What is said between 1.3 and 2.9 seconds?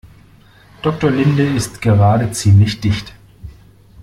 ist gerade ziemlich